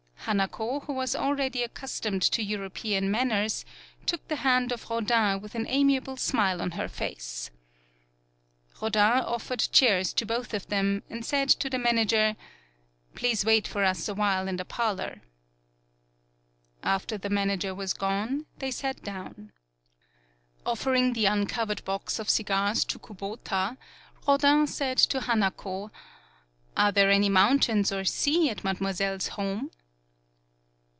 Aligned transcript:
Hanako, 0.27 0.81
who 0.83 0.93
was 0.93 1.13
already 1.15 1.65
accus 1.67 1.99
tomed 1.99 2.21
to 2.21 2.43
European 2.43 3.09
manners, 3.11 3.65
took 4.05 4.25
the 4.27 4.35
hand 4.37 4.71
of 4.71 4.87
Rodin 4.89 5.41
with 5.41 5.55
an 5.55 5.65
amiable 5.67 6.15
smile 6.15 6.61
on 6.61 6.71
her 6.71 6.87
face. 6.87 7.49
Rodin 8.79 9.21
offered 9.23 9.67
chairs 9.73 10.13
to 10.13 10.25
both 10.25 10.53
of 10.53 10.67
them, 10.67 11.01
and 11.09 11.25
said 11.25 11.49
to 11.49 11.69
the 11.71 11.79
manager: 11.79 12.35
"Please 13.15 13.43
wait 13.43 13.67
for 13.67 13.83
us 13.83 14.07
a 14.07 14.13
while 14.13 14.47
in 14.47 14.55
the 14.57 14.63
parlor.'* 14.63 15.21
After 16.83 17.17
the 17.17 17.29
manager 17.31 17.73
was 17.75 17.91
gone, 17.93 18.45
they 18.59 18.69
sat 18.71 19.01
down. 19.03 19.51
Offering 20.67 21.11
the 21.13 21.25
uncovered 21.25 21.83
box 21.83 22.19
of 22.19 22.29
cigars 22.29 22.85
to 22.85 22.99
Kubota, 22.99 23.75
Rodin 24.27 24.67
said 24.67 24.99
to 24.99 25.21
Hanako: 25.21 25.89
"Are 26.77 26.91
there 26.91 27.09
any 27.09 27.27
mountains 27.27 27.91
or 27.91 28.05
sea 28.05 28.49
at 28.51 28.63
Mademoiselle's 28.63 29.29
home?' 29.29 29.71